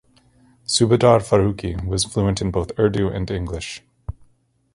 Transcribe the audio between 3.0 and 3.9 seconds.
and English.